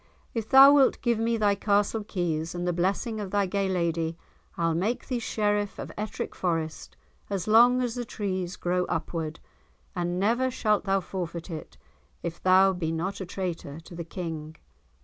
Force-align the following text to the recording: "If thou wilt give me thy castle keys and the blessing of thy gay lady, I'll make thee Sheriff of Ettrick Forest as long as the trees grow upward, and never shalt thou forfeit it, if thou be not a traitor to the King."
"If 0.33 0.49
thou 0.49 0.73
wilt 0.73 0.99
give 1.03 1.19
me 1.19 1.37
thy 1.37 1.53
castle 1.53 2.03
keys 2.03 2.55
and 2.55 2.67
the 2.67 2.73
blessing 2.73 3.19
of 3.19 3.29
thy 3.29 3.45
gay 3.45 3.69
lady, 3.69 4.17
I'll 4.57 4.73
make 4.73 5.05
thee 5.07 5.19
Sheriff 5.19 5.77
of 5.77 5.91
Ettrick 5.95 6.33
Forest 6.33 6.97
as 7.29 7.47
long 7.47 7.83
as 7.83 7.93
the 7.93 8.03
trees 8.03 8.55
grow 8.55 8.85
upward, 8.85 9.39
and 9.95 10.19
never 10.19 10.49
shalt 10.49 10.85
thou 10.85 11.01
forfeit 11.01 11.51
it, 11.51 11.77
if 12.23 12.41
thou 12.41 12.73
be 12.73 12.91
not 12.91 13.21
a 13.21 13.27
traitor 13.27 13.79
to 13.81 13.93
the 13.93 14.03
King." 14.03 14.55